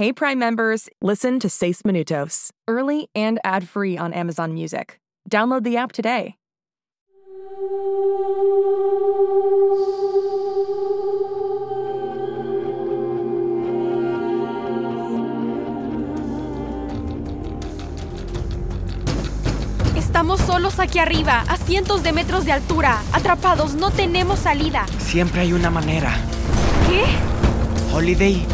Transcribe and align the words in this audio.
Hey 0.00 0.14
Prime 0.14 0.38
members, 0.38 0.88
listen 1.02 1.38
to 1.40 1.50
Seis 1.50 1.82
Minutos, 1.82 2.52
early 2.66 3.10
and 3.14 3.38
ad-free 3.44 3.98
on 3.98 4.14
Amazon 4.14 4.54
Music. 4.54 4.98
Download 5.28 5.62
the 5.62 5.76
app 5.76 5.92
today. 5.92 6.36
Estamos 19.94 20.40
solos 20.46 20.78
aquí 20.78 20.98
arriba, 20.98 21.44
a 21.46 21.58
cientos 21.58 22.02
de 22.02 22.12
metros 22.12 22.46
de 22.46 22.52
altura, 22.52 23.02
atrapados, 23.12 23.74
no 23.74 23.90
tenemos 23.90 24.38
salida. 24.38 24.86
Siempre 24.98 25.42
hay 25.42 25.52
una 25.52 25.68
manera. 25.68 26.16
¿Qué? 26.88 27.04
Holiday, 27.94 28.46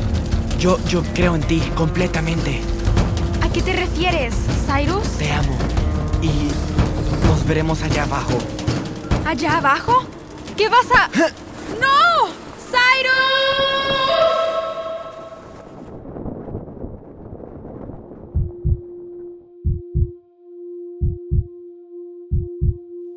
yo, 0.58 0.78
yo 0.88 1.02
creo 1.14 1.34
en 1.34 1.42
ti 1.42 1.60
completamente. 1.74 2.60
¿A 3.42 3.48
qué 3.48 3.62
te 3.62 3.72
refieres, 3.72 4.34
Cyrus? 4.66 5.06
Te 5.18 5.30
amo. 5.32 5.56
Y 6.22 6.30
nos 7.26 7.46
veremos 7.46 7.82
allá 7.82 8.04
abajo. 8.04 8.38
¿Allá 9.26 9.58
abajo? 9.58 10.04
¿Qué 10.56 10.68
vas 10.68 10.86
a...? 10.92 11.08
¡No! 11.80 12.28
¡Cyrus! 12.70 13.36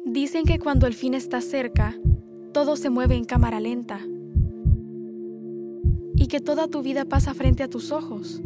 Dicen 0.06 0.46
que 0.46 0.60
cuando 0.60 0.88
el 0.88 0.94
fin 0.94 1.14
está 1.14 1.40
cerca, 1.42 1.96
todo 2.54 2.76
se 2.76 2.90
mueve 2.90 3.16
en 3.16 3.26
cámara 3.26 3.60
lenta. 3.60 4.02
Que 6.30 6.40
toda 6.40 6.68
tu 6.68 6.84
vida 6.84 7.06
pasa 7.06 7.34
frente 7.34 7.64
a 7.64 7.68
tus 7.68 7.92
ojos. 7.92 8.40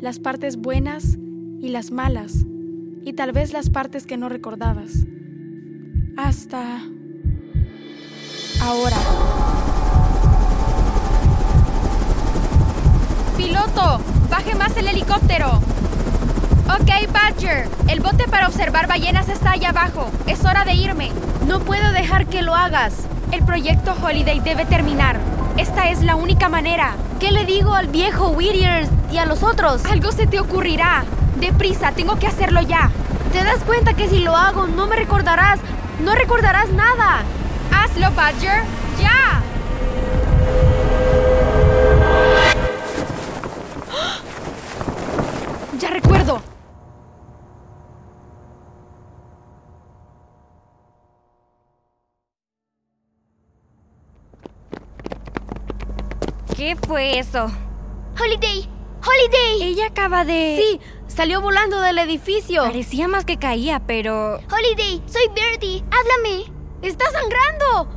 Las 0.00 0.20
partes 0.20 0.56
buenas 0.56 1.18
y 1.60 1.70
las 1.70 1.90
malas. 1.90 2.46
Y 3.04 3.14
tal 3.14 3.32
vez 3.32 3.52
las 3.52 3.68
partes 3.68 4.06
que 4.06 4.16
no 4.16 4.28
recordabas. 4.28 4.92
Hasta... 6.16 6.82
Ahora. 8.62 8.96
¡Piloto! 13.36 13.98
¡Baje 14.30 14.54
más 14.54 14.76
el 14.76 14.86
helicóptero! 14.86 15.56
Ok, 16.68 17.12
Badger. 17.12 17.66
El 17.88 17.98
bote 17.98 18.28
para 18.28 18.46
observar 18.46 18.86
ballenas 18.86 19.28
está 19.28 19.50
allá 19.50 19.70
abajo. 19.70 20.08
Es 20.28 20.44
hora 20.44 20.64
de 20.64 20.74
irme. 20.74 21.10
No 21.48 21.58
puedo 21.58 21.90
dejar 21.90 22.28
que 22.28 22.42
lo 22.42 22.54
hagas. 22.54 23.04
El 23.32 23.42
proyecto 23.42 23.96
Holiday 24.00 24.38
debe 24.38 24.64
terminar. 24.64 25.37
Esta 25.58 25.88
es 25.88 26.02
la 26.04 26.14
única 26.14 26.48
manera. 26.48 26.94
¿Qué 27.18 27.32
le 27.32 27.44
digo 27.44 27.74
al 27.74 27.88
viejo 27.88 28.28
Whittier 28.28 28.88
y 29.10 29.18
a 29.18 29.26
los 29.26 29.42
otros? 29.42 29.84
Algo 29.86 30.12
se 30.12 30.28
te 30.28 30.38
ocurrirá. 30.38 31.04
Deprisa, 31.40 31.90
tengo 31.90 32.16
que 32.16 32.28
hacerlo 32.28 32.60
ya. 32.60 32.92
¿Te 33.32 33.42
das 33.42 33.64
cuenta 33.64 33.94
que 33.94 34.08
si 34.08 34.20
lo 34.20 34.36
hago 34.36 34.68
no 34.68 34.86
me 34.86 34.94
recordarás? 34.94 35.58
No 36.00 36.14
recordarás 36.14 36.70
nada. 36.70 37.24
Hazlo, 37.72 38.12
Badger. 38.12 38.62
¡Ya! 39.00 39.42
Ya 45.80 45.90
recuerdo. 45.90 46.40
¿Qué 56.58 56.74
fue 56.74 57.20
eso? 57.20 57.46
Holiday, 58.20 58.68
Holiday. 59.06 59.62
Ella 59.62 59.86
acaba 59.86 60.24
de... 60.24 60.56
Sí, 60.60 60.80
salió 61.06 61.40
volando 61.40 61.80
del 61.80 61.98
edificio. 61.98 62.64
Parecía 62.64 63.06
más 63.06 63.24
que 63.24 63.36
caía, 63.36 63.78
pero... 63.86 64.40
Holiday, 64.50 65.00
soy 65.06 65.22
Birdie. 65.36 65.84
Háblame. 65.92 66.52
Está 66.82 67.04
sangrando. 67.12 67.88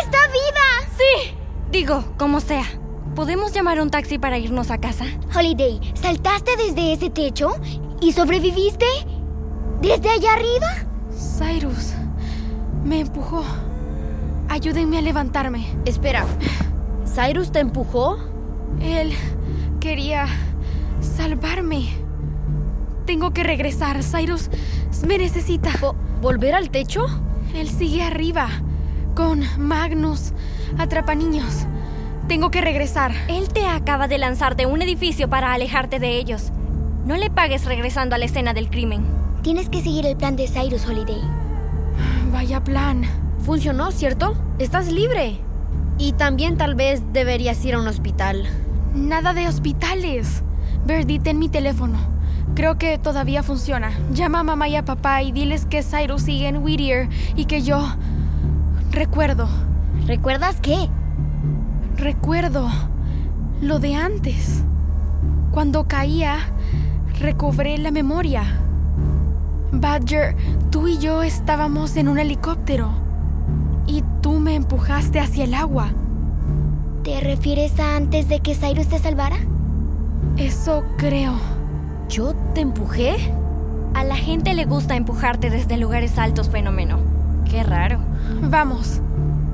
Está 0.00 0.18
viva. 0.28 0.92
Sí. 0.96 1.34
Digo, 1.72 2.04
como 2.18 2.38
sea. 2.38 2.66
¿Podemos 3.16 3.52
llamar 3.52 3.80
un 3.80 3.90
taxi 3.90 4.20
para 4.20 4.38
irnos 4.38 4.70
a 4.70 4.78
casa? 4.78 5.06
Holiday, 5.36 5.80
¿saltaste 6.00 6.56
desde 6.56 6.92
ese 6.92 7.10
techo 7.10 7.50
y 8.00 8.12
sobreviviste? 8.12 8.86
¿Desde 9.80 10.08
allá 10.08 10.34
arriba? 10.34 10.68
Cyrus 11.10 11.94
me 12.84 13.00
empujó. 13.00 13.42
Ayúdenme 14.48 14.98
a 14.98 15.02
levantarme. 15.02 15.66
Espera. 15.84 16.24
¿Cyrus 17.18 17.50
te 17.50 17.58
empujó? 17.58 18.18
Él 18.80 19.12
quería 19.80 20.26
salvarme. 21.00 21.88
Tengo 23.06 23.32
que 23.32 23.42
regresar. 23.42 24.02
Cyrus 24.04 24.50
me 25.06 25.18
necesita. 25.18 25.70
Vo- 25.80 25.96
¿Volver 26.20 26.54
al 26.54 26.70
techo? 26.70 27.06
Él 27.54 27.68
sigue 27.68 28.02
arriba. 28.02 28.48
Con 29.16 29.42
Magnus. 29.58 30.32
Atrapa 30.78 31.14
niños. 31.16 31.66
Tengo 32.28 32.50
que 32.50 32.60
regresar. 32.60 33.12
Él 33.28 33.48
te 33.48 33.66
acaba 33.66 34.06
de 34.06 34.18
lanzar 34.18 34.54
de 34.54 34.66
un 34.66 34.80
edificio 34.82 35.28
para 35.28 35.52
alejarte 35.52 35.98
de 35.98 36.18
ellos. 36.18 36.52
No 37.04 37.16
le 37.16 37.30
pagues 37.30 37.64
regresando 37.64 38.14
a 38.14 38.18
la 38.18 38.26
escena 38.26 38.52
del 38.52 38.70
crimen. 38.70 39.04
Tienes 39.42 39.68
que 39.70 39.80
seguir 39.80 40.06
el 40.06 40.16
plan 40.16 40.36
de 40.36 40.46
Cyrus 40.46 40.86
Holiday. 40.86 41.20
Vaya 42.32 42.62
plan. 42.62 43.02
Funcionó, 43.40 43.90
¿cierto? 43.92 44.36
Estás 44.58 44.92
libre. 44.92 45.40
Y 45.98 46.12
también 46.12 46.56
tal 46.56 46.74
vez 46.76 47.02
deberías 47.12 47.64
ir 47.64 47.74
a 47.74 47.80
un 47.80 47.88
hospital. 47.88 48.44
Nada 48.94 49.34
de 49.34 49.48
hospitales. 49.48 50.42
Birdie, 50.86 51.18
ten 51.18 51.38
mi 51.38 51.48
teléfono. 51.48 51.98
Creo 52.54 52.78
que 52.78 52.98
todavía 52.98 53.42
funciona. 53.42 53.90
Llama 54.12 54.40
a 54.40 54.44
mamá 54.44 54.68
y 54.68 54.76
a 54.76 54.84
papá 54.84 55.22
y 55.22 55.32
diles 55.32 55.66
que 55.66 55.82
Cyrus 55.82 56.22
sigue 56.22 56.48
en 56.48 56.58
Whittier 56.58 57.08
y 57.36 57.44
que 57.44 57.62
yo... 57.62 57.84
Recuerdo. 58.90 59.48
¿Recuerdas 60.06 60.60
qué? 60.60 60.88
Recuerdo 61.96 62.68
lo 63.60 63.78
de 63.78 63.94
antes. 63.94 64.64
Cuando 65.50 65.86
caía, 65.88 66.38
recobré 67.18 67.76
la 67.78 67.90
memoria. 67.90 68.44
Badger, 69.72 70.36
tú 70.70 70.88
y 70.88 70.98
yo 70.98 71.22
estábamos 71.22 71.96
en 71.96 72.08
un 72.08 72.18
helicóptero. 72.18 73.07
Me 74.48 74.54
empujaste 74.54 75.20
hacia 75.20 75.44
el 75.44 75.52
agua. 75.52 75.90
¿Te 77.04 77.20
refieres 77.20 77.78
a 77.78 77.96
antes 77.96 78.30
de 78.30 78.40
que 78.40 78.54
Cyrus 78.54 78.88
te 78.88 78.98
salvara? 78.98 79.36
Eso 80.38 80.84
creo. 80.96 81.34
¿Yo 82.08 82.34
te 82.54 82.62
empujé? 82.62 83.30
A 83.92 84.04
la 84.04 84.16
gente 84.16 84.54
le 84.54 84.64
gusta 84.64 84.96
empujarte 84.96 85.50
desde 85.50 85.76
lugares 85.76 86.16
altos, 86.18 86.48
fenómeno. 86.48 86.98
Qué 87.44 87.62
raro. 87.62 88.00
Vamos. 88.40 89.02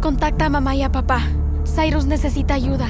Contacta 0.00 0.46
a 0.46 0.48
mamá 0.48 0.76
y 0.76 0.84
a 0.84 0.92
papá. 0.92 1.22
Cyrus 1.64 2.06
necesita 2.06 2.54
ayuda. 2.54 2.86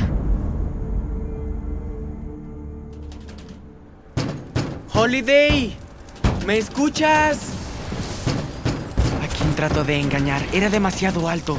Holiday, 4.92 5.74
¿me 6.46 6.58
escuchas? 6.58 7.54
¿A 9.22 9.38
quién 9.38 9.54
trato 9.54 9.84
de 9.84 9.98
engañar? 9.98 10.42
Era 10.52 10.68
demasiado 10.68 11.30
alto. 11.30 11.56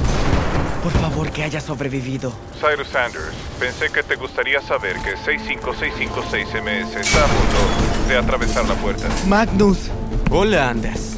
Por 0.86 0.94
favor, 0.94 1.32
que 1.32 1.42
haya 1.42 1.60
sobrevivido. 1.60 2.32
Cyrus 2.62 2.90
Sanders, 2.90 3.34
pensé 3.60 3.90
que 3.92 4.04
te 4.04 4.16
gustaría 4.18 4.62
saber 4.62 4.98
que 4.98 5.16
65656MS 5.18 7.00
está 7.00 7.26
a 7.26 7.28
punto 7.28 8.08
de 8.08 8.16
atravesar 8.16 8.70
la 8.70 8.76
puerta. 8.76 9.08
Magnus. 9.28 9.90
Hola, 10.30 10.70
Andas. 10.70 11.18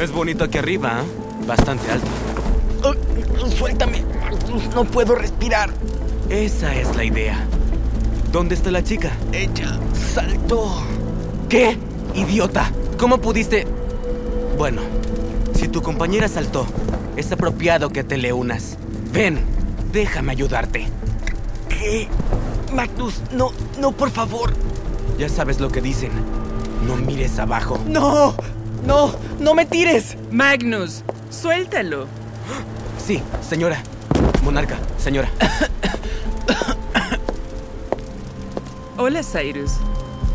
Es 0.00 0.12
bonito 0.12 0.44
aquí 0.44 0.58
arriba, 0.58 1.02
¿eh? 1.02 1.44
Bastante 1.48 1.90
alto. 1.90 2.06
Oh, 2.84 2.94
suéltame. 3.50 4.04
Magnus, 4.20 4.72
no 4.72 4.84
puedo 4.84 5.16
respirar. 5.16 5.70
Esa 6.30 6.76
es 6.76 6.94
la 6.94 7.02
idea. 7.02 7.44
¿Dónde 8.30 8.54
está 8.54 8.70
la 8.70 8.84
chica? 8.84 9.10
Ella 9.32 9.80
saltó. 10.14 10.80
¿Qué? 11.48 11.76
Idiota. 12.14 12.70
¿Cómo 12.96 13.18
pudiste...? 13.18 13.66
Bueno, 14.56 14.82
si 15.56 15.66
tu 15.66 15.82
compañera 15.82 16.28
saltó, 16.28 16.68
es 17.16 17.32
apropiado 17.32 17.90
que 17.90 18.04
te 18.04 18.16
le 18.16 18.32
unas. 18.32 18.78
Ven, 19.18 19.40
déjame 19.90 20.30
ayudarte. 20.30 20.86
¿Qué? 21.68 22.06
Magnus, 22.72 23.20
no, 23.32 23.50
no, 23.80 23.90
por 23.90 24.12
favor. 24.12 24.52
Ya 25.18 25.28
sabes 25.28 25.58
lo 25.58 25.70
que 25.70 25.80
dicen. 25.80 26.12
No 26.86 26.94
mires 26.94 27.36
abajo. 27.40 27.80
No, 27.84 28.36
no, 28.86 29.12
no 29.40 29.54
me 29.54 29.66
tires. 29.66 30.16
Magnus, 30.30 31.02
suéltalo. 31.30 32.06
Sí, 33.04 33.20
señora. 33.40 33.82
Monarca, 34.44 34.78
señora. 34.98 35.28
Hola, 38.98 39.24
Cyrus. 39.24 39.72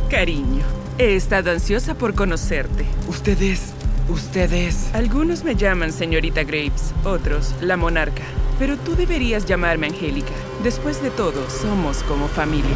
Cariño, 0.09 0.65
he 0.97 1.15
estado 1.15 1.51
ansiosa 1.51 1.95
por 1.95 2.15
conocerte. 2.15 2.85
Ustedes, 3.07 3.61
ustedes... 4.09 4.93
Algunos 4.93 5.45
me 5.45 5.55
llaman 5.55 5.93
señorita 5.93 6.43
Graves, 6.43 6.93
otros 7.05 7.55
la 7.61 7.77
monarca. 7.77 8.23
Pero 8.59 8.77
tú 8.77 8.95
deberías 8.95 9.45
llamarme 9.45 9.87
Angélica. 9.87 10.33
Después 10.63 11.01
de 11.01 11.09
todo, 11.09 11.49
somos 11.49 12.03
como 12.03 12.27
familia. 12.27 12.75